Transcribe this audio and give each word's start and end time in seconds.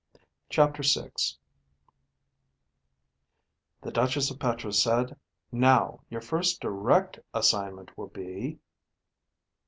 CHAPTER 0.49 0.81
VI 0.81 1.11
The 3.83 3.91
Duchess 3.91 4.31
of 4.31 4.39
Petra 4.39 4.73
said, 4.73 5.15
"Now, 5.51 5.99
your 6.09 6.21
first 6.21 6.59
direct 6.59 7.19
assignment 7.35 7.95
will 7.95 8.07
be 8.07 8.57